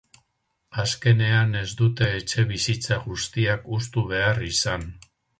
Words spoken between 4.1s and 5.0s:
behar izan.